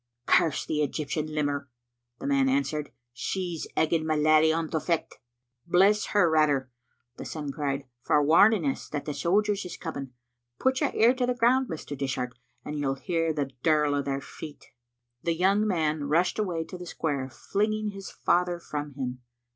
"Curse 0.25 0.65
the 0.65 0.79
Eg)rptian 0.79 1.29
limmer," 1.29 1.67
the 2.19 2.25
man 2.25 2.49
answered, 2.49 2.91
"she's 3.13 3.67
egging 3.77 4.03
my 4.03 4.15
laddie 4.15 4.51
on 4.51 4.67
to 4.71 4.79
fecht." 4.79 5.19
"Bless 5.67 6.05
her 6.07 6.27
rather," 6.27 6.71
the 7.17 7.23
son 7.23 7.51
cried, 7.51 7.83
"for 8.01 8.19
warning 8.23 8.65
us 8.65 8.89
that 8.89 9.05
the 9.05 9.13
sojers 9.13 9.63
is 9.63 9.77
coming. 9.77 10.11
Put 10.57 10.81
your 10.81 10.89
ear 10.95 11.13
to 11.13 11.27
the 11.27 11.35
ground, 11.35 11.67
Mr. 11.69 11.95
Dishart, 11.95 12.33
and 12.65 12.79
you'll 12.79 12.95
hear 12.95 13.31
the 13.31 13.51
dirl 13.61 13.93
o' 13.93 14.01
their 14.01 14.21
feet." 14.21 14.71
The 15.21 15.35
young 15.35 15.67
man 15.67 16.05
rushed 16.05 16.39
away 16.39 16.63
to 16.63 16.79
the 16.79 16.87
square, 16.87 17.29
flinging 17.29 17.89
his 17.89 18.09
father 18.09 18.59
from 18.59 18.95
him. 18.95 19.21